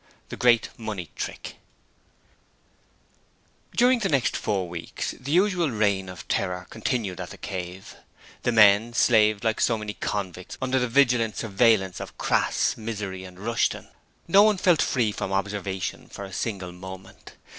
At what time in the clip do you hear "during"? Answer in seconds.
3.77-3.99